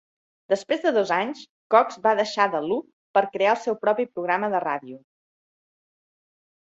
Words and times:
Després 0.53 0.79
de 0.85 0.93
dos 0.95 1.11
anys, 1.17 1.43
Cox 1.75 1.99
va 2.07 2.13
deixar 2.21 2.47
The 2.55 2.63
Loop 2.69 2.89
per 3.19 3.25
crear 3.37 3.53
el 3.59 3.63
seu 3.67 3.77
propi 3.85 4.07
programa 4.17 4.51
de 4.55 4.63
ràdio. 4.65 4.99